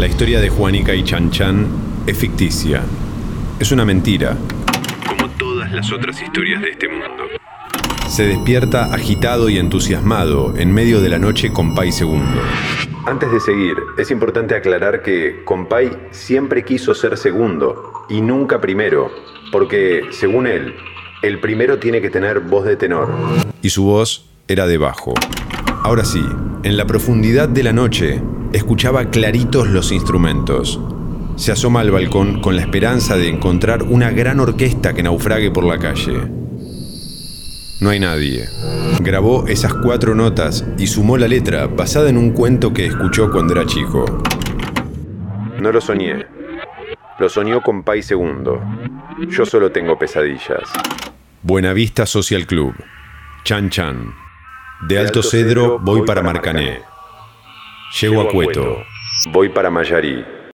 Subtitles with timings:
[0.00, 1.66] La historia de Juanica y Chan Chan
[2.06, 2.80] es ficticia.
[3.58, 4.34] Es una mentira.
[5.06, 7.24] Como todas las otras historias de este mundo.
[8.08, 12.40] Se despierta agitado y entusiasmado en medio de la noche con Pai segundo.
[13.04, 19.10] Antes de seguir, es importante aclarar que Compay siempre quiso ser segundo y nunca primero,
[19.52, 20.76] porque, según él,
[21.20, 23.10] el primero tiene que tener voz de tenor.
[23.60, 25.12] Y su voz era de bajo.
[25.82, 26.24] Ahora sí,
[26.62, 28.22] en la profundidad de la noche,
[28.52, 30.80] escuchaba claritos los instrumentos.
[31.36, 35.64] Se asoma al balcón con la esperanza de encontrar una gran orquesta que naufrague por
[35.64, 36.30] la calle.
[37.80, 38.46] No hay nadie.
[39.00, 43.54] Grabó esas cuatro notas y sumó la letra basada en un cuento que escuchó cuando
[43.54, 44.04] era chico.
[45.58, 46.26] No lo soñé.
[47.18, 48.60] Lo soñó con Pai Segundo.
[49.28, 50.68] Yo solo tengo pesadillas.
[51.42, 52.74] Buenavista Social Club.
[53.44, 54.14] Chan Chan.
[54.86, 56.89] De Alto Cedro voy para Marcané.
[57.98, 58.84] Llego a Cueto.
[59.30, 60.24] Voy para Mayarí.